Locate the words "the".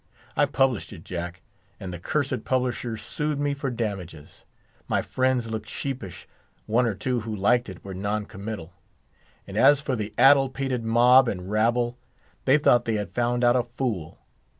1.93-1.99, 9.95-10.11